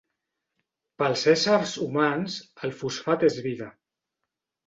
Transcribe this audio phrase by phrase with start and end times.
[1.01, 2.37] Pels éssers humans
[2.69, 3.67] el fosfat és vida.